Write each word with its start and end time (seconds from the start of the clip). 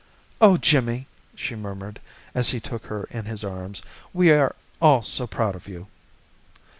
"Oh, 0.41 0.57
Jimmy!" 0.57 1.05
she 1.35 1.55
murmured, 1.55 1.99
as 2.33 2.49
he 2.49 2.59
took 2.59 2.87
her 2.87 3.03
in 3.11 3.25
his 3.25 3.43
arms. 3.43 3.83
"We're 4.13 4.55
all 4.81 5.03
so 5.03 5.27
proud 5.27 5.53
of 5.55 5.67
you!" 5.67 5.89